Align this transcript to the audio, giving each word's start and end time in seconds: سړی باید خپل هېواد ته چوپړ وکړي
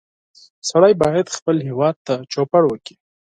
سړی 0.69 0.93
باید 1.01 1.35
خپل 1.37 1.57
هېواد 1.67 1.95
ته 2.07 2.13
چوپړ 2.31 2.63
وکړي 2.67 2.95